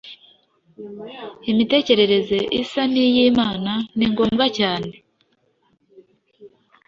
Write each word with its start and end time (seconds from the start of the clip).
Imitekerereze 1.51 2.37
isa 2.61 2.81
n’iy’Imana 2.91 3.71
ni 3.97 4.05
ngombwa 4.11 4.45
cyane 4.57 4.91